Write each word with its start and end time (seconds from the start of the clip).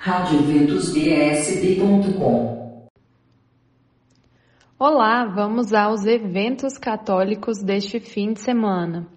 radioventusbsb.com 0.00 2.88
Olá, 4.78 5.24
vamos 5.24 5.74
aos 5.74 6.06
eventos 6.06 6.78
católicos 6.78 7.64
deste 7.64 7.98
fim 7.98 8.32
de 8.32 8.40
semana. 8.40 9.08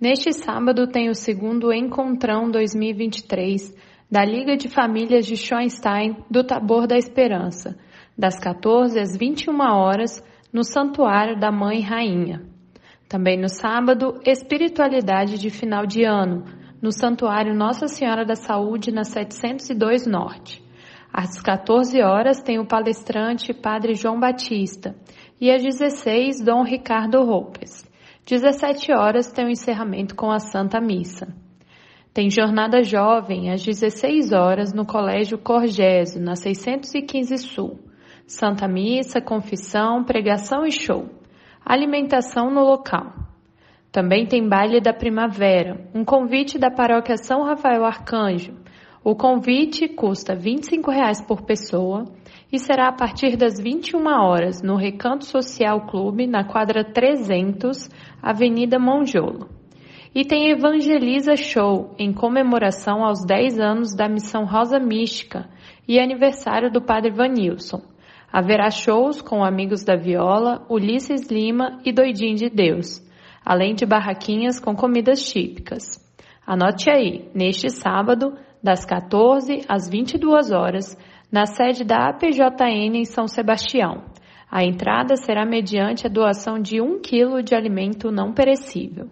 Neste 0.00 0.32
sábado 0.32 0.88
tem 0.88 1.08
o 1.08 1.14
segundo 1.14 1.72
Encontrão 1.72 2.50
2023 2.50 3.72
da 4.10 4.24
Liga 4.24 4.56
de 4.56 4.68
Famílias 4.68 5.24
de 5.24 5.36
Schoenstein 5.36 6.16
do 6.28 6.42
Tabor 6.42 6.88
da 6.88 6.98
Esperança, 6.98 7.78
das 8.18 8.36
14 8.36 8.98
às 8.98 9.16
21 9.16 9.56
horas, 9.60 10.20
no 10.52 10.64
Santuário 10.64 11.38
da 11.38 11.52
Mãe 11.52 11.80
Rainha. 11.80 12.42
Também 13.08 13.40
no 13.40 13.48
sábado, 13.48 14.20
Espiritualidade 14.26 15.38
de 15.38 15.48
Final 15.48 15.86
de 15.86 16.02
Ano, 16.02 16.42
no 16.84 16.92
Santuário 16.92 17.54
Nossa 17.54 17.88
Senhora 17.88 18.26
da 18.26 18.36
Saúde, 18.36 18.92
na 18.92 19.04
702 19.04 20.06
Norte. 20.06 20.62
Às 21.10 21.40
14 21.40 22.02
horas 22.02 22.42
tem 22.42 22.58
o 22.58 22.66
palestrante 22.66 23.54
Padre 23.54 23.94
João 23.94 24.20
Batista 24.20 24.94
e 25.40 25.50
às 25.50 25.62
16 25.62 26.44
Dom 26.44 26.62
Ricardo 26.62 27.24
Ropes. 27.24 27.90
17 28.26 28.92
horas 28.92 29.32
tem 29.32 29.46
o 29.46 29.50
encerramento 29.50 30.14
com 30.14 30.30
a 30.30 30.38
Santa 30.38 30.78
Missa. 30.78 31.34
Tem 32.12 32.28
jornada 32.28 32.82
jovem 32.82 33.50
às 33.50 33.64
16 33.64 34.32
horas 34.32 34.74
no 34.74 34.84
Colégio 34.84 35.38
Corgésio, 35.38 36.20
na 36.20 36.36
615 36.36 37.38
Sul. 37.38 37.78
Santa 38.26 38.68
Missa, 38.68 39.22
confissão, 39.22 40.04
pregação 40.04 40.66
e 40.66 40.70
show. 40.70 41.08
Alimentação 41.64 42.50
no 42.50 42.60
local. 42.60 43.23
Também 43.94 44.26
tem 44.26 44.48
baile 44.48 44.80
da 44.80 44.92
primavera, 44.92 45.88
um 45.94 46.04
convite 46.04 46.58
da 46.58 46.68
paróquia 46.68 47.16
São 47.16 47.44
Rafael 47.44 47.84
Arcanjo. 47.84 48.52
O 49.04 49.14
convite 49.14 49.86
custa 49.86 50.32
R$ 50.32 50.40
25 50.40 50.90
por 51.28 51.42
pessoa 51.42 52.04
e 52.52 52.58
será 52.58 52.88
a 52.88 52.92
partir 52.92 53.36
das 53.36 53.56
21 53.56 54.04
horas 54.04 54.60
no 54.64 54.74
Recanto 54.74 55.24
Social 55.24 55.86
Clube, 55.86 56.26
na 56.26 56.42
quadra 56.42 56.82
300, 56.82 57.88
Avenida 58.20 58.80
Monjolo. 58.80 59.48
E 60.12 60.24
tem 60.24 60.50
Evangeliza 60.50 61.36
Show, 61.36 61.94
em 61.96 62.12
comemoração 62.12 63.04
aos 63.04 63.24
10 63.24 63.60
anos 63.60 63.94
da 63.94 64.08
Missão 64.08 64.44
Rosa 64.44 64.80
Mística 64.80 65.48
e 65.86 66.00
aniversário 66.00 66.68
do 66.68 66.82
Padre 66.82 67.12
Vanilson. 67.12 67.80
Haverá 68.32 68.70
shows 68.70 69.22
com 69.22 69.44
Amigos 69.44 69.84
da 69.84 69.94
Viola, 69.94 70.66
Ulisses 70.68 71.28
Lima 71.30 71.78
e 71.84 71.92
Doidinho 71.92 72.34
de 72.34 72.50
Deus 72.50 73.03
além 73.44 73.74
de 73.74 73.84
barraquinhas 73.84 74.58
com 74.58 74.74
comidas 74.74 75.22
típicas. 75.22 76.02
Anote 76.46 76.90
aí, 76.90 77.28
neste 77.34 77.68
sábado, 77.70 78.34
das 78.62 78.84
14 78.84 79.62
às 79.68 79.88
22 79.88 80.50
horas, 80.50 80.96
na 81.30 81.46
sede 81.46 81.84
da 81.84 82.08
APJN 82.08 82.96
em 82.96 83.04
São 83.04 83.26
Sebastião. 83.26 84.04
A 84.50 84.64
entrada 84.64 85.16
será 85.16 85.44
mediante 85.44 86.06
a 86.06 86.10
doação 86.10 86.58
de 86.58 86.80
um 86.80 87.00
quilo 87.00 87.42
de 87.42 87.54
alimento 87.54 88.10
não 88.10 88.32
perecível. 88.32 89.08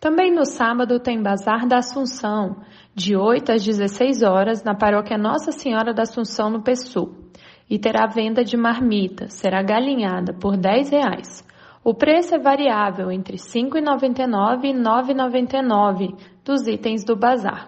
Também 0.00 0.34
no 0.34 0.44
sábado 0.44 1.00
tem 1.00 1.22
Bazar 1.22 1.66
da 1.66 1.78
Assunção, 1.78 2.62
de 2.94 3.16
8 3.16 3.52
às 3.52 3.64
16 3.64 4.22
horas, 4.22 4.64
na 4.64 4.74
paróquia 4.74 5.18
Nossa 5.18 5.52
Senhora 5.52 5.92
da 5.92 6.02
Assunção, 6.02 6.50
no 6.50 6.62
PSU 6.62 7.28
e 7.68 7.78
terá 7.78 8.06
venda 8.06 8.42
de 8.42 8.56
marmita, 8.56 9.28
será 9.28 9.62
galinhada 9.62 10.32
por 10.32 10.54
R$ 10.54 10.60
10. 10.60 11.46
O 11.84 11.94
preço 11.94 12.34
é 12.34 12.38
variável 12.38 13.10
entre 13.10 13.36
R$ 13.36 13.42
5,99 13.42 14.64
e 14.64 14.72
R$ 14.72 14.78
9,99 14.78 16.14
dos 16.44 16.66
itens 16.66 17.04
do 17.04 17.16
bazar. 17.16 17.66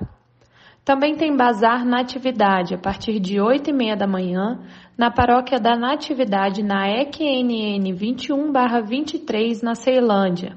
Também 0.84 1.14
tem 1.14 1.36
bazar 1.36 1.84
Natividade 1.84 2.74
a 2.74 2.78
partir 2.78 3.20
de 3.20 3.40
8 3.40 3.70
e 3.70 3.72
meia 3.72 3.96
da 3.96 4.06
manhã 4.06 4.60
na 4.96 5.10
paróquia 5.10 5.60
da 5.60 5.76
Natividade 5.76 6.62
na 6.62 6.88
EQNN 6.88 7.92
21/23 7.94 9.62
na 9.62 9.74
Ceilândia. 9.74 10.56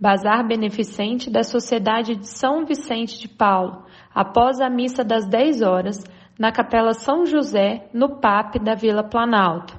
Bazar 0.00 0.46
beneficente 0.46 1.30
da 1.30 1.42
Sociedade 1.42 2.16
de 2.16 2.28
São 2.28 2.64
Vicente 2.64 3.18
de 3.18 3.28
Paulo 3.28 3.84
após 4.14 4.60
a 4.60 4.68
missa 4.68 5.02
das 5.02 5.26
10 5.26 5.62
horas 5.62 6.04
na 6.38 6.52
Capela 6.52 6.94
São 6.94 7.26
José, 7.26 7.88
no 7.92 8.20
PAP 8.20 8.60
da 8.62 8.74
Vila 8.74 9.02
Planalto. 9.02 9.76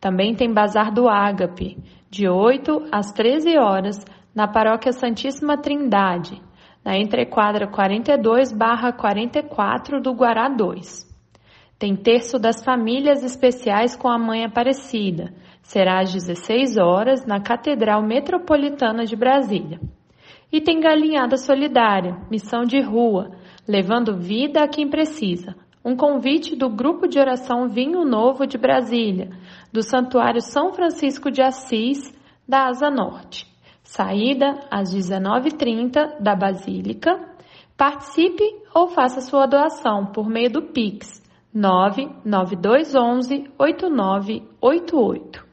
Também 0.00 0.34
tem 0.34 0.52
Bazar 0.52 0.92
do 0.92 1.08
Ágape, 1.08 1.78
de 2.10 2.28
8 2.28 2.88
às 2.90 3.12
13 3.12 3.56
horas, 3.58 4.04
na 4.34 4.48
Paróquia 4.48 4.92
Santíssima 4.92 5.56
Trindade, 5.58 6.42
na 6.82 6.96
entrequadra 6.96 7.68
42/44 7.68 10.00
do 10.00 10.12
Guará 10.12 10.48
2. 10.48 11.12
Tem 11.78 11.94
Terço 11.94 12.38
das 12.38 12.64
Famílias 12.64 13.22
Especiais 13.22 13.94
com 13.94 14.08
a 14.08 14.18
Mãe 14.18 14.44
Aparecida. 14.44 15.34
Será 15.62 16.00
às 16.00 16.10
16 16.12 16.78
horas 16.78 17.26
na 17.26 17.40
Catedral 17.40 18.02
Metropolitana 18.02 19.04
de 19.04 19.14
Brasília. 19.14 19.78
E 20.50 20.60
tem 20.60 20.80
Galinhada 20.80 21.36
Solidária, 21.36 22.16
missão 22.30 22.64
de 22.64 22.80
rua, 22.80 23.30
levando 23.66 24.16
vida 24.16 24.62
a 24.62 24.68
quem 24.68 24.88
precisa, 24.88 25.54
um 25.84 25.96
convite 25.96 26.54
do 26.54 26.68
Grupo 26.68 27.08
de 27.08 27.18
Oração 27.18 27.68
Vinho 27.68 28.04
Novo 28.04 28.46
de 28.46 28.56
Brasília, 28.56 29.30
do 29.72 29.82
Santuário 29.82 30.40
São 30.40 30.72
Francisco 30.72 31.30
de 31.30 31.42
Assis, 31.42 32.12
da 32.46 32.68
Asa 32.68 32.90
Norte. 32.90 33.46
Saída 33.82 34.60
às 34.70 34.94
19h30 34.94 36.20
da 36.20 36.36
Basílica. 36.36 37.20
Participe 37.76 38.44
ou 38.74 38.88
faça 38.88 39.20
sua 39.20 39.46
doação 39.46 40.06
por 40.06 40.28
meio 40.28 40.50
do 40.50 40.62
Pix 40.62 41.22
99211 41.52 43.50
8988. 43.58 45.51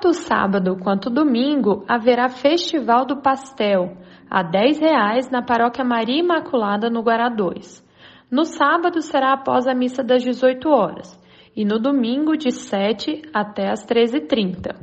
Tanto 0.00 0.14
sábado 0.14 0.78
quanto 0.82 1.10
domingo 1.10 1.84
haverá 1.86 2.30
Festival 2.30 3.04
do 3.04 3.20
Pastel, 3.20 3.98
a 4.30 4.40
R$ 4.40 4.48
10 4.50 5.30
na 5.30 5.42
Paróquia 5.42 5.84
Maria 5.84 6.20
Imaculada, 6.20 6.88
no 6.88 7.02
Guará 7.02 7.28
2. 7.28 7.86
No 8.30 8.46
sábado 8.46 9.02
será 9.02 9.34
após 9.34 9.66
a 9.66 9.74
missa 9.74 10.02
das 10.02 10.22
18 10.22 10.66
horas 10.70 11.20
e 11.54 11.66
no 11.66 11.78
domingo 11.78 12.34
de 12.34 12.50
7 12.50 13.28
até 13.34 13.70
as 13.70 13.86
13h30. 13.86 14.74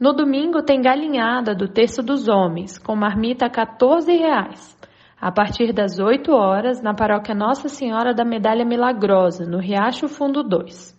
No 0.00 0.14
domingo 0.14 0.62
tem 0.62 0.80
galinhada 0.80 1.54
do 1.54 1.68
Terço 1.68 2.02
dos 2.02 2.26
Homens, 2.26 2.78
com 2.78 2.96
marmita 2.96 3.44
a 3.44 3.50
14 3.50 4.10
reais, 4.10 4.74
a 5.20 5.30
partir 5.30 5.70
das 5.74 5.98
8 5.98 6.32
horas 6.32 6.80
na 6.80 6.94
Paróquia 6.94 7.34
Nossa 7.34 7.68
Senhora 7.68 8.14
da 8.14 8.24
Medalha 8.24 8.64
Milagrosa, 8.64 9.44
no 9.44 9.58
Riacho 9.58 10.08
Fundo 10.08 10.42
2. 10.42 10.98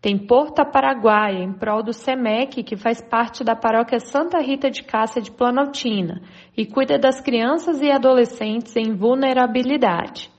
Tem 0.01 0.17
Porta 0.17 0.63
Paraguaia, 0.63 1.43
em 1.43 1.51
prol 1.51 1.83
do 1.83 1.91
SEMEC, 1.91 2.63
que 2.63 2.77
faz 2.77 3.01
parte 3.01 3.43
da 3.43 3.55
paróquia 3.55 3.99
Santa 3.99 4.39
Rita 4.39 4.69
de 4.69 4.83
Cássia 4.83 5.21
de 5.21 5.31
Planaltina 5.31 6.21
e 6.55 6.65
cuida 6.65 6.99
das 6.99 7.19
crianças 7.19 7.81
e 7.81 7.91
adolescentes 7.91 8.75
em 8.75 8.95
vulnerabilidade. 8.95 10.31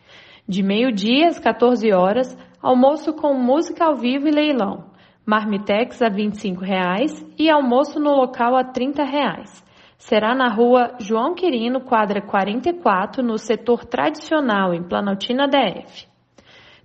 De 0.47 0.63
meio-dia 0.63 1.29
às 1.29 1.39
14 1.39 1.93
horas, 1.93 2.37
almoço 2.63 3.13
com 3.13 3.35
música 3.35 3.85
ao 3.85 3.97
vivo 3.97 4.29
e 4.29 4.31
leilão. 4.31 4.87
Marmitex 5.27 6.01
a 6.01 6.09
25 6.09 6.63
reais 6.63 7.13
e 7.37 7.51
almoço 7.51 8.01
no 8.01 8.13
local 8.15 8.57
a 8.57 8.65
30 8.65 9.05
reais. 9.05 9.68
Será 9.99 10.33
na 10.33 10.49
rua 10.49 10.95
João 11.01 11.35
Quirino, 11.35 11.81
quadra 11.81 12.23
44, 12.23 13.21
no 13.21 13.37
setor 13.37 13.85
tradicional, 13.85 14.73
em 14.73 14.83
Planaltina 14.83 15.49
DF. 15.49 16.07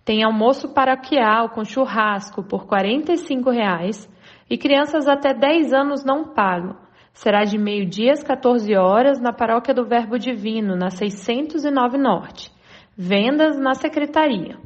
Tem 0.03 0.23
almoço 0.23 0.73
paroquial 0.73 1.49
com 1.49 1.63
churrasco 1.63 2.43
por 2.43 2.65
45 2.65 3.51
reais 3.51 4.09
e 4.49 4.57
crianças 4.57 5.07
até 5.07 5.31
10 5.31 5.73
anos 5.73 6.03
não 6.03 6.33
pagam. 6.33 6.75
Será 7.13 7.43
de 7.43 7.57
meio-dia 7.57 8.13
às 8.13 8.23
14 8.23 8.75
horas 8.75 9.21
na 9.21 9.31
Paróquia 9.31 9.75
do 9.75 9.85
Verbo 9.85 10.17
Divino, 10.17 10.75
na 10.75 10.89
609 10.89 11.97
Norte. 11.99 12.51
Vendas 12.97 13.59
na 13.59 13.75
secretaria. 13.75 14.57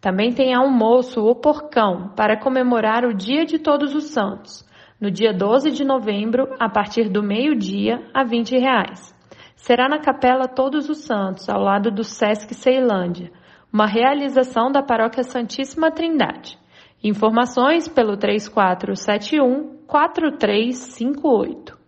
Também 0.00 0.32
tem 0.32 0.54
almoço 0.54 1.20
O 1.20 1.34
Porcão 1.34 2.12
para 2.16 2.40
comemorar 2.40 3.04
o 3.04 3.14
Dia 3.14 3.44
de 3.44 3.58
Todos 3.58 3.94
os 3.94 4.10
Santos, 4.10 4.66
no 5.00 5.10
dia 5.10 5.32
12 5.32 5.70
de 5.70 5.84
novembro, 5.84 6.54
a 6.58 6.68
partir 6.68 7.08
do 7.08 7.22
meio-dia, 7.22 8.02
a 8.12 8.24
20 8.24 8.58
reais. 8.58 9.14
Será 9.56 9.88
na 9.88 9.98
Capela 9.98 10.46
Todos 10.46 10.88
os 10.88 11.04
Santos, 11.04 11.48
ao 11.48 11.60
lado 11.60 11.90
do 11.90 12.04
Sesc 12.04 12.54
Ceilândia, 12.54 13.32
uma 13.72 13.86
realização 13.86 14.70
da 14.70 14.82
Paróquia 14.82 15.22
Santíssima 15.22 15.90
Trindade. 15.90 16.58
Informações 17.02 17.88
pelo 17.88 18.16
3471 18.16 19.84
4358. 19.86 21.83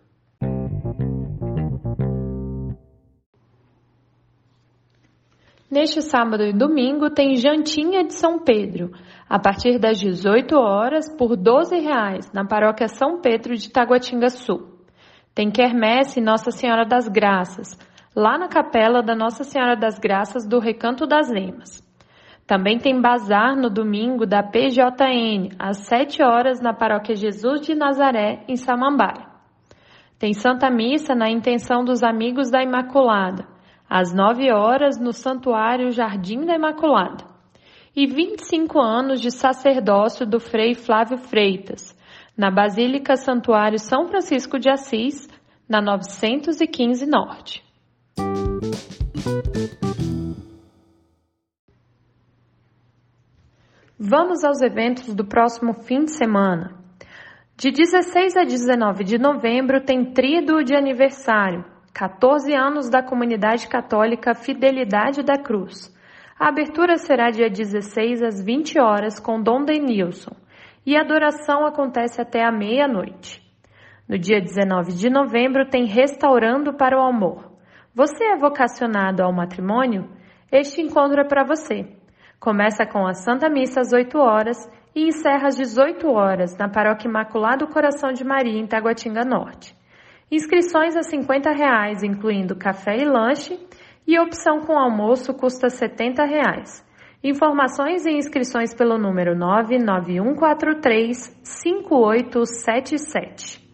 Neste 5.77 6.01
sábado 6.01 6.43
e 6.43 6.51
domingo 6.51 7.07
tem 7.11 7.35
Jantinha 7.35 8.03
de 8.03 8.15
São 8.15 8.39
Pedro, 8.39 8.89
a 9.29 9.37
partir 9.37 9.77
das 9.77 9.99
18 9.99 10.57
horas 10.57 11.05
por 11.15 11.37
12 11.37 11.77
reais, 11.77 12.31
na 12.33 12.43
paróquia 12.43 12.87
São 12.87 13.21
Pedro 13.21 13.55
de 13.55 13.69
Taguatinga 13.69 14.31
Sul. 14.31 14.69
Tem 15.35 15.51
quermesse 15.51 16.19
Nossa 16.19 16.49
Senhora 16.49 16.83
das 16.83 17.07
Graças, 17.07 17.77
lá 18.15 18.39
na 18.39 18.47
capela 18.47 19.03
da 19.03 19.15
Nossa 19.15 19.43
Senhora 19.43 19.75
das 19.75 19.99
Graças 19.99 20.47
do 20.47 20.57
Recanto 20.57 21.05
das 21.05 21.29
Emas. 21.29 21.79
Também 22.47 22.79
tem 22.79 22.99
bazar 22.99 23.55
no 23.55 23.69
domingo 23.69 24.25
da 24.25 24.41
PJN, 24.41 25.49
às 25.59 25.85
7 25.85 26.23
horas 26.23 26.59
na 26.59 26.73
paróquia 26.73 27.15
Jesus 27.15 27.61
de 27.61 27.75
Nazaré, 27.75 28.43
em 28.47 28.55
Samambaia. 28.55 29.27
Tem 30.17 30.33
Santa 30.33 30.71
Missa 30.71 31.13
na 31.13 31.29
intenção 31.29 31.85
dos 31.85 32.01
Amigos 32.01 32.49
da 32.49 32.63
Imaculada 32.63 33.56
às 33.89 34.13
9 34.13 34.51
horas 34.51 34.99
no 34.99 35.13
Santuário 35.13 35.91
Jardim 35.91 36.45
da 36.45 36.55
Imaculada, 36.55 37.25
e 37.95 38.05
25 38.05 38.79
anos 38.79 39.21
de 39.21 39.31
sacerdócio 39.31 40.25
do 40.25 40.39
Frei 40.39 40.75
Flávio 40.75 41.17
Freitas, 41.17 41.97
na 42.37 42.51
Basílica 42.51 43.15
Santuário 43.15 43.79
São 43.79 44.07
Francisco 44.07 44.59
de 44.59 44.69
Assis, 44.69 45.27
na 45.67 45.81
915 45.81 47.05
Norte. 47.07 47.63
Vamos 53.99 54.43
aos 54.43 54.61
eventos 54.61 55.13
do 55.15 55.25
próximo 55.25 55.73
fim 55.73 56.03
de 56.03 56.11
semana. 56.11 56.77
De 57.57 57.71
16 57.71 58.37
a 58.37 58.43
19 58.43 59.03
de 59.03 59.17
novembro 59.17 59.83
tem 59.83 60.13
Tríduo 60.13 60.63
de 60.63 60.75
aniversário, 60.75 61.65
14 61.97 62.53
anos 62.53 62.91
da 62.91 63.01
comunidade 63.01 63.67
católica 63.67 64.35
Fidelidade 64.35 65.23
da 65.23 65.35
Cruz. 65.35 65.91
A 66.39 66.49
abertura 66.49 66.95
será 66.97 67.31
dia 67.31 67.49
16 67.49 68.21
às 68.21 68.39
20 68.39 68.79
horas 68.79 69.19
com 69.19 69.41
Dom 69.41 69.65
Denilson 69.65 70.35
e 70.85 70.95
a 70.95 71.01
adoração 71.01 71.65
acontece 71.65 72.21
até 72.21 72.45
a 72.45 72.51
meia-noite. 72.51 73.41
No 74.07 74.15
dia 74.15 74.39
19 74.39 74.93
de 74.93 75.09
novembro 75.09 75.67
tem 75.71 75.85
Restaurando 75.85 76.71
para 76.71 76.95
o 76.95 77.01
Amor. 77.01 77.51
Você 77.95 78.23
é 78.25 78.37
vocacionado 78.37 79.23
ao 79.23 79.33
matrimônio? 79.33 80.07
Este 80.51 80.83
encontro 80.83 81.19
é 81.19 81.27
para 81.27 81.43
você. 81.43 81.97
Começa 82.39 82.85
com 82.85 83.07
a 83.07 83.15
Santa 83.15 83.49
Missa 83.49 83.81
às 83.81 83.91
8 83.91 84.19
horas 84.19 84.57
e 84.93 85.07
encerra 85.07 85.47
às 85.47 85.57
18 85.57 86.07
horas 86.07 86.55
na 86.59 86.69
Paróquia 86.69 87.09
Imaculado 87.09 87.65
Coração 87.65 88.11
de 88.11 88.23
Maria, 88.23 88.59
em 88.59 88.67
Taguatinga 88.67 89.25
Norte. 89.25 89.75
Inscrições 90.29 90.93
a 90.97 91.03
50 91.03 91.51
reais, 91.51 92.03
incluindo 92.03 92.53
café 92.53 92.97
e 92.97 93.05
lanche, 93.05 93.57
e 94.05 94.19
opção 94.19 94.59
com 94.59 94.77
almoço 94.77 95.33
custa 95.33 95.69
70 95.69 96.25
reais. 96.25 96.85
Informações 97.23 98.05
e 98.05 98.11
inscrições 98.11 98.73
pelo 98.73 98.97
número 98.97 99.33
99143 99.37 101.39
5877. 101.43 103.65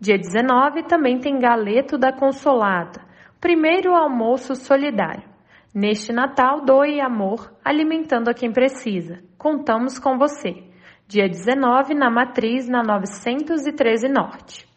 Dia 0.00 0.16
19 0.16 0.84
também 0.84 1.18
tem 1.18 1.38
Galeto 1.38 1.98
da 1.98 2.10
Consolata, 2.12 3.02
primeiro 3.38 3.94
almoço 3.94 4.54
solidário. 4.54 5.28
Neste 5.74 6.14
Natal, 6.14 6.64
doe 6.64 6.98
amor, 6.98 7.52
alimentando 7.62 8.30
a 8.30 8.34
quem 8.34 8.50
precisa. 8.50 9.22
Contamos 9.36 9.98
com 9.98 10.16
você. 10.16 10.64
Dia 11.06 11.28
19, 11.28 11.92
na 11.94 12.10
Matriz, 12.10 12.66
na 12.68 12.82
913 12.82 14.08
Norte. 14.08 14.73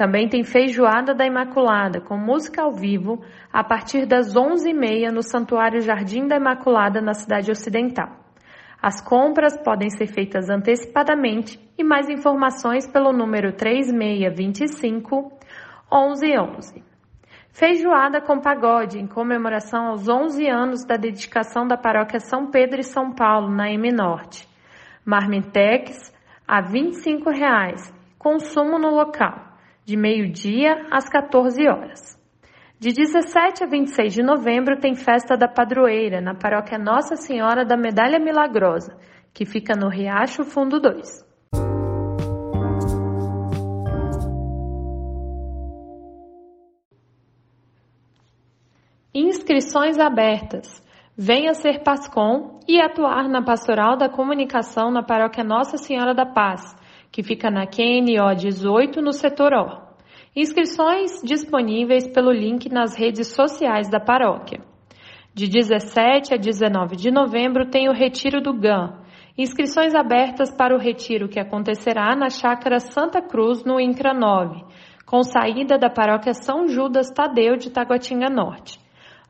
Também 0.00 0.30
tem 0.30 0.42
Feijoada 0.42 1.14
da 1.14 1.26
Imaculada, 1.26 2.00
com 2.00 2.16
música 2.16 2.62
ao 2.62 2.72
vivo, 2.72 3.22
a 3.52 3.62
partir 3.62 4.06
das 4.06 4.34
11h30 4.34 5.10
no 5.12 5.22
Santuário 5.22 5.82
Jardim 5.82 6.26
da 6.26 6.36
Imaculada, 6.36 7.02
na 7.02 7.12
cidade 7.12 7.50
ocidental. 7.50 8.08
As 8.80 9.02
compras 9.02 9.62
podem 9.62 9.90
ser 9.90 10.06
feitas 10.06 10.48
antecipadamente 10.48 11.60
e 11.76 11.84
mais 11.84 12.08
informações 12.08 12.90
pelo 12.90 13.12
número 13.12 13.52
3625 13.52 15.32
1111. 15.92 16.82
Feijoada 17.52 18.22
com 18.22 18.40
pagode, 18.40 18.98
em 18.98 19.06
comemoração 19.06 19.88
aos 19.88 20.08
11 20.08 20.48
anos 20.48 20.82
da 20.82 20.96
dedicação 20.96 21.68
da 21.68 21.76
paróquia 21.76 22.20
São 22.20 22.50
Pedro 22.50 22.80
e 22.80 22.84
São 22.84 23.12
Paulo, 23.12 23.54
na 23.54 23.70
M 23.70 23.92
Norte. 23.92 24.48
Marmitex 25.04 26.10
a 26.48 26.62
25 26.62 27.28
reais, 27.28 27.94
consumo 28.18 28.78
no 28.78 28.88
local 28.94 29.49
de 29.90 29.96
meio-dia 29.96 30.86
às 30.88 31.08
14 31.08 31.66
horas. 31.68 32.16
De 32.78 32.92
17 32.92 33.64
a 33.64 33.66
26 33.66 34.14
de 34.14 34.22
novembro 34.22 34.78
tem 34.78 34.94
festa 34.94 35.36
da 35.36 35.48
padroeira 35.48 36.20
na 36.20 36.32
paróquia 36.32 36.78
Nossa 36.78 37.16
Senhora 37.16 37.64
da 37.64 37.76
Medalha 37.76 38.20
Milagrosa, 38.20 38.96
que 39.34 39.44
fica 39.44 39.74
no 39.74 39.88
Riacho 39.88 40.44
Fundo 40.44 40.78
2. 40.80 41.28
Inscrições 49.12 49.98
abertas. 49.98 50.80
Venha 51.18 51.52
ser 51.52 51.82
PASCOM 51.82 52.60
e 52.66 52.80
atuar 52.80 53.28
na 53.28 53.42
Pastoral 53.42 53.96
da 53.96 54.08
Comunicação 54.08 54.92
na 54.92 55.02
Paróquia 55.02 55.42
Nossa 55.42 55.76
Senhora 55.76 56.14
da 56.14 56.24
Paz, 56.24 56.76
que 57.10 57.22
fica 57.22 57.50
na 57.50 57.66
QNO 57.66 58.34
18, 58.36 59.00
no 59.02 59.12
setor 59.12 59.52
O. 59.52 59.90
Inscrições 60.34 61.20
disponíveis 61.24 62.06
pelo 62.08 62.30
link 62.30 62.68
nas 62.68 62.96
redes 62.96 63.34
sociais 63.34 63.90
da 63.90 63.98
paróquia. 63.98 64.60
De 65.34 65.48
17 65.48 66.34
a 66.34 66.36
19 66.36 66.96
de 66.96 67.10
novembro 67.10 67.68
tem 67.68 67.88
o 67.88 67.92
Retiro 67.92 68.40
do 68.40 68.52
GAM. 68.52 68.98
Inscrições 69.38 69.94
abertas 69.94 70.54
para 70.54 70.74
o 70.74 70.78
retiro 70.78 71.28
que 71.28 71.40
acontecerá 71.40 72.14
na 72.14 72.28
Chácara 72.28 72.78
Santa 72.78 73.22
Cruz, 73.22 73.64
no 73.64 73.80
INCRA 73.80 74.12
9, 74.12 74.64
com 75.06 75.22
saída 75.22 75.78
da 75.78 75.88
paróquia 75.88 76.34
São 76.34 76.68
Judas 76.68 77.10
Tadeu 77.10 77.56
de 77.56 77.70
Taguatinga 77.70 78.28
Norte. 78.28 78.78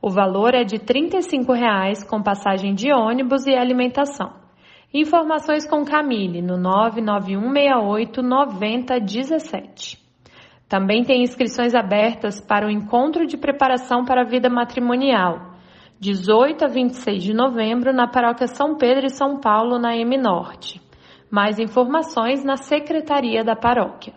O 0.02 0.10
valor 0.10 0.54
é 0.54 0.64
de 0.64 0.78
35 0.78 1.52
reais, 1.52 2.02
com 2.02 2.22
passagem 2.22 2.74
de 2.74 2.90
ônibus 2.92 3.46
e 3.46 3.54
alimentação. 3.54 4.39
Informações 4.92 5.64
com 5.68 5.84
Camille 5.84 6.42
no 6.42 6.56
99168 6.56 8.22
9017. 8.22 9.96
Também 10.68 11.04
tem 11.04 11.22
inscrições 11.22 11.76
abertas 11.76 12.40
para 12.40 12.66
o 12.66 12.70
encontro 12.70 13.24
de 13.24 13.36
preparação 13.36 14.04
para 14.04 14.22
a 14.22 14.24
vida 14.24 14.50
matrimonial, 14.50 15.52
18 16.00 16.64
a 16.64 16.68
26 16.68 17.22
de 17.22 17.32
novembro, 17.32 17.92
na 17.92 18.08
Paróquia 18.08 18.48
São 18.48 18.76
Pedro 18.76 19.06
e 19.06 19.10
São 19.10 19.38
Paulo, 19.38 19.78
na 19.78 19.96
M 19.96 20.18
Norte. 20.18 20.80
Mais 21.30 21.60
informações 21.60 22.42
na 22.42 22.56
Secretaria 22.56 23.44
da 23.44 23.54
Paróquia. 23.54 24.14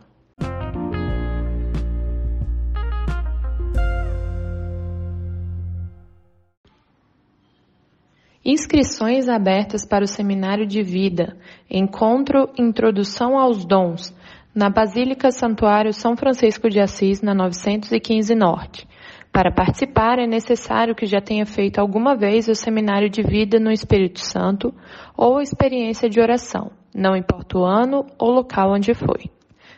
Inscrições 8.46 9.30
abertas 9.30 9.86
para 9.86 10.04
o 10.04 10.08
Seminário 10.08 10.68
de 10.68 10.84
Vida, 10.84 11.38
Encontro 11.72 12.50
Introdução 12.60 13.40
aos 13.40 13.64
Dons, 13.64 14.14
na 14.54 14.70
Basílica 14.70 15.32
Santuário 15.32 15.94
São 15.94 16.18
Francisco 16.18 16.70
de 16.70 16.82
Assis, 16.82 17.22
na 17.22 17.34
915 17.34 18.36
Norte. 18.36 18.86
Para 19.32 19.50
participar, 19.50 20.20
é 20.20 20.28
necessário 20.28 20.94
que 20.94 21.06
já 21.06 21.22
tenha 21.22 21.46
feito 21.46 21.80
alguma 21.80 22.18
vez 22.18 22.50
o 22.50 22.54
Seminário 22.54 23.10
de 23.10 23.24
Vida 23.24 23.62
no 23.62 23.72
Espírito 23.72 24.20
Santo 24.20 24.74
ou 25.16 25.40
experiência 25.40 26.10
de 26.10 26.20
oração, 26.20 26.70
não 26.94 27.16
importa 27.16 27.58
o 27.58 27.64
ano 27.64 28.06
ou 28.20 28.30
local 28.30 28.74
onde 28.74 28.94
foi. 28.94 29.32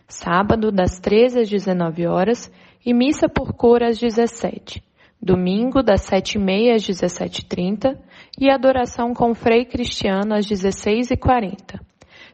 Sábado, 0.07 0.71
das 0.71 0.99
13 0.99 1.41
às 1.41 1.49
19 1.49 2.07
horas 2.07 2.51
e 2.83 2.95
missa 2.95 3.29
por 3.29 3.53
cura 3.53 3.89
às 3.89 3.99
17 3.99 4.84
domingo 5.25 5.81
das 5.81 6.01
7h30 6.01 6.75
às 6.75 6.83
17h30 6.83 7.97
e 8.39 8.47
adoração 8.47 9.11
com 9.11 9.33
Frei 9.33 9.65
Cristiano 9.65 10.35
às 10.35 10.45
16h40. 10.45 11.79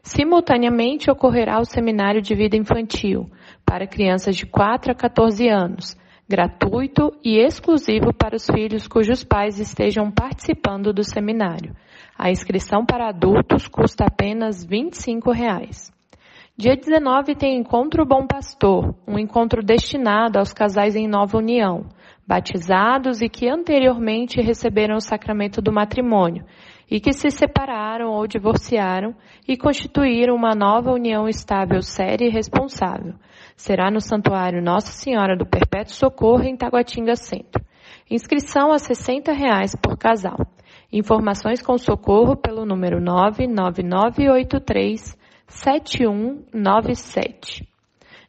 Simultaneamente 0.02 1.10
ocorrerá 1.10 1.58
o 1.58 1.64
seminário 1.64 2.20
de 2.20 2.34
vida 2.34 2.54
infantil 2.54 3.30
para 3.64 3.86
crianças 3.86 4.36
de 4.36 4.44
4 4.44 4.92
a 4.92 4.94
14 4.94 5.48
anos, 5.48 5.96
gratuito 6.28 7.14
e 7.24 7.38
exclusivo 7.38 8.12
para 8.12 8.36
os 8.36 8.44
filhos 8.46 8.86
cujos 8.86 9.24
pais 9.24 9.58
estejam 9.58 10.10
participando 10.10 10.92
do 10.92 11.02
seminário. 11.02 11.74
A 12.18 12.30
inscrição 12.30 12.84
para 12.84 13.08
adultos 13.08 13.68
custa 13.68 14.04
apenas 14.04 14.62
25 14.62 15.30
reais. 15.30 15.90
Dia 16.58 16.76
19 16.76 17.34
tem 17.36 17.56
Encontro 17.56 18.04
Bom 18.04 18.26
Pastor, 18.26 18.94
um 19.08 19.18
encontro 19.18 19.62
destinado 19.62 20.38
aos 20.38 20.52
casais 20.52 20.94
em 20.94 21.08
nova 21.08 21.38
união 21.38 21.86
batizados 22.26 23.20
e 23.20 23.28
que 23.28 23.48
anteriormente 23.48 24.40
receberam 24.40 24.96
o 24.96 25.00
sacramento 25.00 25.60
do 25.60 25.72
matrimônio 25.72 26.44
e 26.90 27.00
que 27.00 27.12
se 27.12 27.30
separaram 27.30 28.10
ou 28.10 28.26
divorciaram 28.26 29.14
e 29.48 29.56
constituíram 29.56 30.34
uma 30.34 30.54
nova 30.54 30.92
união 30.92 31.26
estável, 31.26 31.80
séria 31.80 32.26
e 32.26 32.30
responsável. 32.30 33.14
Será 33.56 33.90
no 33.90 34.00
Santuário 34.00 34.62
Nossa 34.62 34.92
Senhora 34.92 35.36
do 35.36 35.46
Perpétuo 35.46 35.94
Socorro, 35.94 36.44
em 36.44 36.56
Taguatinga 36.56 37.16
Centro. 37.16 37.64
Inscrição 38.10 38.72
a 38.72 38.78
60 38.78 39.32
reais 39.32 39.74
por 39.74 39.96
casal. 39.96 40.36
Informações 40.92 41.62
com 41.62 41.78
socorro 41.78 42.36
pelo 42.36 42.66
número 42.66 43.00
99983 43.00 45.16
7197. 45.46 47.71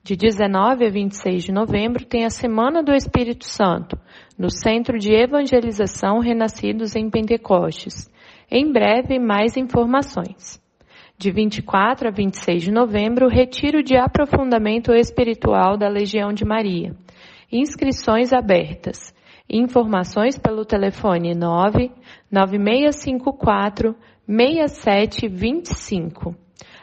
De 0.06 0.18
19 0.18 0.86
a 0.86 0.90
26 0.90 1.46
de 1.46 1.54
novembro 1.54 2.06
tem 2.06 2.26
a 2.26 2.30
Semana 2.30 2.84
do 2.84 2.94
Espírito 2.94 3.46
Santo, 3.46 3.98
no 4.38 4.50
Centro 4.50 5.00
de 5.00 5.14
Evangelização 5.14 6.20
Renascidos 6.20 6.94
em 6.98 7.10
Pentecostes. 7.10 8.12
Em 8.52 8.70
breve, 8.70 9.18
mais 9.18 9.56
informações. 9.56 10.62
De 11.18 11.32
24 11.32 12.10
a 12.10 12.12
26 12.12 12.64
de 12.64 12.70
novembro, 12.70 13.30
Retiro 13.30 13.82
de 13.82 13.96
Aprofundamento 13.96 14.92
Espiritual 14.92 15.78
da 15.78 15.88
Legião 15.88 16.34
de 16.34 16.44
Maria. 16.44 16.94
Inscrições 17.50 18.34
abertas. 18.34 19.16
Informações 19.50 20.38
pelo 20.38 20.66
telefone 20.66 21.34
9 21.34 21.90
9654 22.30 23.96
6725. 24.28 26.36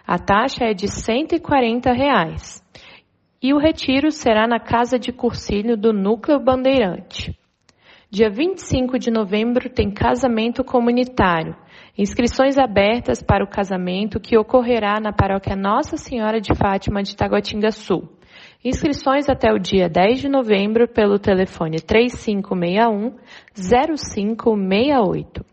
A 0.06 0.18
taxa 0.18 0.64
é 0.64 0.72
de 0.72 0.88
140 0.88 1.92
reais 1.92 2.64
e 3.42 3.54
o 3.54 3.58
retiro 3.58 4.10
será 4.10 4.46
na 4.46 4.60
Casa 4.60 4.98
de 4.98 5.12
Cursilho 5.12 5.76
do 5.76 5.92
Núcleo 5.92 6.38
Bandeirante. 6.38 7.34
Dia 8.10 8.28
25 8.28 8.98
de 8.98 9.10
novembro 9.10 9.70
tem 9.70 9.90
casamento 9.90 10.62
comunitário. 10.64 11.56
Inscrições 11.96 12.58
abertas 12.58 13.22
para 13.22 13.44
o 13.44 13.48
casamento 13.48 14.20
que 14.20 14.36
ocorrerá 14.36 15.00
na 15.00 15.12
paróquia 15.12 15.54
Nossa 15.54 15.96
Senhora 15.96 16.40
de 16.40 16.54
Fátima 16.54 17.02
de 17.02 17.16
Taguatinga 17.16 17.70
Sul. 17.70 18.08
Inscrições 18.64 19.28
até 19.28 19.52
o 19.52 19.58
dia 19.58 19.88
10 19.88 20.20
de 20.20 20.28
novembro 20.28 20.86
pelo 20.88 21.18
telefone 21.18 21.80
3561 21.80 23.16
0568. 23.54 25.49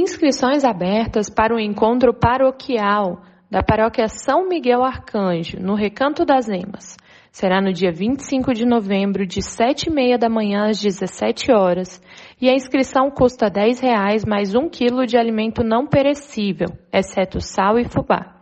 Inscrições 0.00 0.62
abertas 0.62 1.28
para 1.28 1.52
o 1.52 1.58
encontro 1.58 2.14
paroquial 2.14 3.20
da 3.50 3.64
paróquia 3.64 4.06
São 4.06 4.48
Miguel 4.48 4.84
Arcanjo, 4.84 5.58
no 5.58 5.74
Recanto 5.74 6.24
das 6.24 6.48
Emas. 6.48 6.96
Será 7.32 7.60
no 7.60 7.72
dia 7.72 7.90
25 7.90 8.54
de 8.54 8.64
novembro, 8.64 9.26
de 9.26 9.42
7 9.42 9.90
e 9.90 9.92
meia 9.92 10.16
da 10.16 10.28
manhã 10.28 10.68
às 10.68 10.80
17 10.80 11.50
horas, 11.50 12.00
e 12.40 12.48
a 12.48 12.54
inscrição 12.54 13.10
custa 13.10 13.48
R$ 13.48 13.72
reais 13.82 14.24
mais 14.24 14.54
um 14.54 14.68
quilo 14.68 15.04
de 15.04 15.18
alimento 15.18 15.64
não 15.64 15.84
perecível, 15.84 16.68
exceto 16.92 17.40
sal 17.40 17.76
e 17.76 17.84
fubá. 17.84 18.36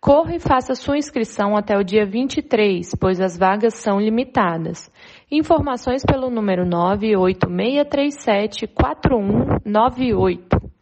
Corra 0.00 0.36
e 0.36 0.40
faça 0.40 0.74
sua 0.74 0.96
inscrição 0.96 1.54
até 1.54 1.76
o 1.76 1.84
dia 1.84 2.06
23, 2.06 2.92
pois 2.98 3.20
as 3.20 3.36
vagas 3.36 3.74
são 3.74 4.00
limitadas. 4.00 4.90
Informações 5.30 6.02
pelo 6.02 6.30
número 6.30 6.64
98637 6.64 8.66
4198. 8.68 10.72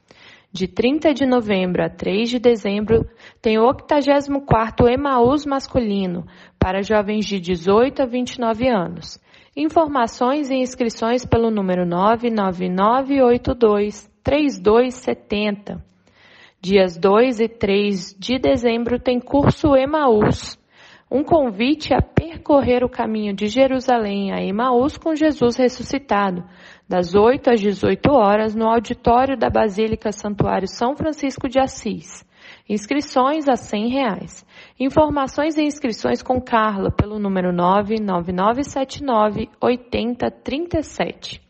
De 0.52 0.68
30 0.68 1.14
de 1.14 1.25
novembro 1.25 1.82
a 1.82 1.88
3 1.88 2.28
de 2.28 2.38
dezembro, 2.38 3.09
tem 3.40 3.59
o 3.59 3.62
84º 3.62 4.87
Emaús 4.87 5.47
masculino 5.47 6.26
para 6.59 6.82
jovens 6.82 7.25
de 7.25 7.40
18 7.40 8.02
a 8.02 8.06
29 8.06 8.68
anos. 8.68 9.18
Informações 9.56 10.50
e 10.50 10.56
inscrições 10.56 11.25
pelo 11.25 11.50
número 11.50 11.87
99982 11.87 14.12
3270. 14.23 15.82
Dias 16.61 16.99
2 16.99 17.40
e 17.40 17.49
3 17.49 18.14
de 18.18 18.38
dezembro 18.38 19.00
tem 19.00 19.18
curso 19.18 19.75
Emaús, 19.75 20.61
um 21.11 21.25
convite 21.25 21.92
a 21.92 22.00
percorrer 22.00 22.85
o 22.85 22.88
caminho 22.88 23.35
de 23.35 23.47
Jerusalém 23.47 24.32
a 24.32 24.42
Emaús 24.42 24.97
com 24.97 25.14
Jesus 25.14 25.56
ressuscitado 25.56 26.42
das 26.88 27.14
8 27.14 27.50
às 27.50 27.60
18 27.60 28.10
horas, 28.12 28.54
no 28.54 28.66
auditório 28.66 29.36
da 29.36 29.48
Basílica 29.48 30.12
Santuário 30.12 30.68
São 30.68 30.96
Francisco 30.96 31.48
de 31.48 31.58
Assis. 31.58 32.24
Inscrições 32.68 33.48
a 33.48 33.54
R$ 33.54 33.88
reais. 33.88 34.44
Informações 34.78 35.56
e 35.56 35.62
inscrições 35.62 36.22
com 36.22 36.40
Carla 36.40 36.90
pelo 36.90 37.18
número 37.18 37.52
99979 37.52 39.48
8037. 39.60 41.42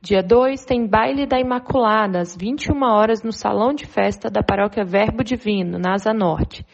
Dia 0.00 0.22
2 0.22 0.64
tem 0.64 0.86
baile 0.86 1.26
da 1.26 1.40
Imaculada 1.40 2.20
às 2.20 2.36
21 2.36 2.80
horas 2.84 3.22
no 3.22 3.32
Salão 3.32 3.74
de 3.74 3.84
Festa 3.86 4.30
da 4.30 4.42
Paróquia 4.42 4.84
Verbo 4.84 5.24
Divino, 5.24 5.78
na 5.78 5.94
Asa 5.94 6.12
Norte. 6.12 6.64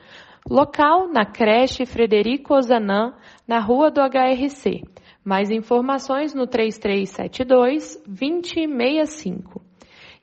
Local 0.48 1.08
na 1.12 1.26
creche 1.26 1.88
Frederico 1.88 2.54
Ozanam, 2.54 3.16
na 3.48 3.60
rua 3.60 3.90
do 3.90 4.00
HRC. 4.00 4.84
Mais 5.26 5.50
informações 5.50 6.36
no 6.36 6.46
3372 6.46 8.00
2065. 8.06 9.60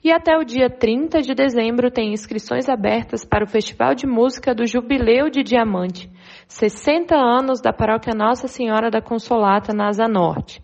E 0.05 0.13
até 0.13 0.37
o 0.37 0.45
dia 0.45 0.71
30 0.71 1.23
de 1.23 1.35
dezembro 1.35 1.91
tem 1.91 2.13
inscrições 2.13 2.69
abertas 2.69 3.25
para 3.25 3.45
o 3.45 3.49
Festival 3.49 3.95
de 3.95 4.07
Música 4.07 4.55
do 4.55 4.65
Jubileu 4.65 5.29
de 5.29 5.43
Diamante, 5.43 6.09
60 6.47 7.17
anos 7.17 7.61
da 7.61 7.73
Paróquia 7.73 8.15
Nossa 8.15 8.47
Senhora 8.47 8.91
da 8.91 9.03
Consolata 9.03 9.73
na 9.73 9.89
Asa 9.89 10.07
Norte. 10.07 10.63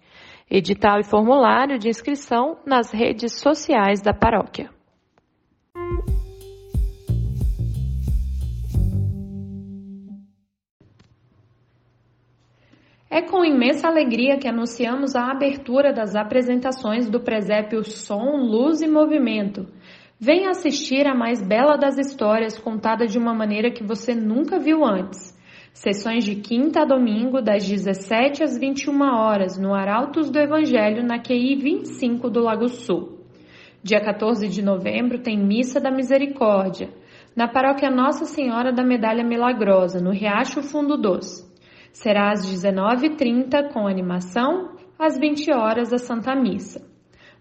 Edital 0.49 1.01
e 1.01 1.05
formulário 1.05 1.79
de 1.79 1.89
inscrição 1.89 2.59
nas 2.65 2.93
redes 2.93 3.41
sociais 3.41 4.01
da 4.01 4.15
paróquia. 4.15 4.71
Com 13.23 13.45
imensa 13.45 13.89
alegria 13.89 14.39
que 14.39 14.49
anunciamos 14.49 15.17
a 15.17 15.31
abertura 15.31 15.93
das 15.93 16.15
apresentações 16.15 17.09
do 17.09 17.21
presépio 17.21 17.83
Som, 17.83 18.37
Luz 18.37 18.83
e 18.83 18.87
Movimento. 18.87 19.67
Venha 20.21 20.51
assistir 20.51 21.07
a 21.07 21.15
mais 21.15 21.41
bela 21.41 21.77
das 21.77 21.97
histórias 21.97 22.59
contada 22.59 23.07
de 23.07 23.19
uma 23.19 23.33
maneira 23.33 23.71
que 23.71 23.85
você 23.85 24.15
nunca 24.15 24.59
viu 24.59 24.85
antes. 24.85 25.37
Sessões 25.73 26.25
de 26.25 26.37
quinta 26.37 26.83
a 26.83 26.85
domingo, 26.85 27.41
das 27.41 27.67
17 27.67 28.43
às 28.43 28.59
21 28.59 29.01
horas, 29.01 29.57
no 29.57 29.75
Arautos 29.75 30.29
do 30.29 30.39
Evangelho, 30.39 31.05
na 31.05 31.19
QI 31.19 31.57
25 31.57 32.29
do 32.29 32.41
Lago 32.41 32.69
Sul. 32.69 33.21
Dia 33.83 34.01
14 34.01 34.49
de 34.49 34.61
novembro 34.61 35.21
tem 35.21 35.39
Missa 35.39 35.81
da 35.81 35.91
Misericórdia, 35.91 36.91
na 37.35 37.47
paróquia 37.47 37.89
Nossa 37.89 38.25
Senhora 38.25 38.73
da 38.73 38.85
Medalha 38.85 39.25
Milagrosa, 39.25 40.01
no 40.01 40.11
Riacho 40.11 40.63
Fundo 40.63 40.97
Doce. 40.97 41.48
Será 41.99 42.31
às 42.31 42.47
19h30 42.47 43.73
com 43.73 43.89
animação, 43.89 44.77
às 44.97 45.19
20 45.19 45.53
horas 45.53 45.93
a 45.93 45.99
Santa 45.99 46.33
Missa. 46.33 46.81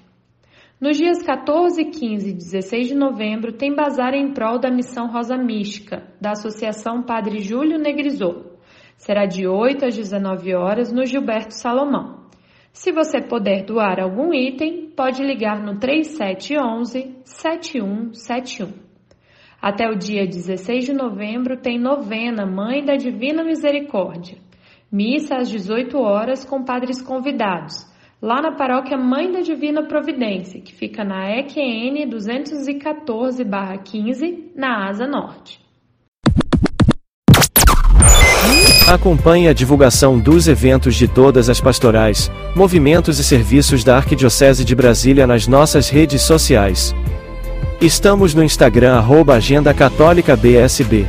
Nos 0.80 0.96
dias 0.96 1.20
14, 1.22 1.84
15 1.84 2.30
e 2.30 2.32
16 2.32 2.88
de 2.88 2.94
novembro, 2.94 3.52
tem 3.52 3.74
bazar 3.74 4.14
em 4.14 4.32
prol 4.32 4.58
da 4.58 4.70
Missão 4.70 5.12
Rosa 5.12 5.36
Mística, 5.36 6.04
da 6.20 6.30
Associação 6.32 7.02
Padre 7.02 7.40
Júlio 7.40 7.78
Negrisou. 7.78 8.56
Será 8.96 9.26
de 9.26 9.46
8 9.46 9.84
às 9.84 9.94
19 9.94 10.54
horas 10.54 10.90
no 10.90 11.04
Gilberto 11.04 11.52
Salomão. 11.52 12.15
Se 12.76 12.92
você 12.92 13.20
puder 13.22 13.64
doar 13.64 13.98
algum 13.98 14.34
item, 14.34 14.90
pode 14.94 15.22
ligar 15.22 15.64
no 15.64 15.80
3711 15.80 17.22
7171. 17.24 18.70
Até 19.60 19.88
o 19.88 19.96
dia 19.96 20.26
16 20.26 20.84
de 20.84 20.92
novembro 20.92 21.56
tem 21.56 21.80
novena 21.80 22.44
Mãe 22.44 22.84
da 22.84 22.94
Divina 22.94 23.42
Misericórdia. 23.42 24.36
Missa 24.92 25.36
às 25.36 25.48
18 25.48 25.98
horas 25.98 26.44
com 26.44 26.64
padres 26.64 27.00
convidados, 27.00 27.90
lá 28.20 28.42
na 28.42 28.54
paróquia 28.54 28.98
Mãe 28.98 29.32
da 29.32 29.40
Divina 29.40 29.88
Providência, 29.88 30.60
que 30.60 30.74
fica 30.74 31.02
na 31.02 31.30
EQN 31.30 32.10
214-15, 32.10 34.52
na 34.54 34.86
Asa 34.86 35.06
Norte. 35.06 35.65
Acompanhe 38.86 39.48
a 39.48 39.52
divulgação 39.52 40.16
dos 40.16 40.46
eventos 40.46 40.94
de 40.94 41.08
todas 41.08 41.48
as 41.48 41.60
pastorais, 41.60 42.30
movimentos 42.54 43.18
e 43.18 43.24
serviços 43.24 43.82
da 43.82 43.96
Arquidiocese 43.96 44.64
de 44.64 44.76
Brasília 44.76 45.26
nas 45.26 45.48
nossas 45.48 45.88
redes 45.88 46.22
sociais. 46.22 46.94
Estamos 47.80 48.32
no 48.32 48.44
Instagram 48.44 48.94
arroba 48.94 49.34
Agenda 49.34 49.74
Católica 49.74 50.36
BSB. 50.36 51.04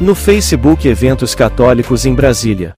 No 0.00 0.14
Facebook 0.14 0.88
Eventos 0.88 1.34
Católicos 1.34 2.06
em 2.06 2.14
Brasília. 2.14 2.72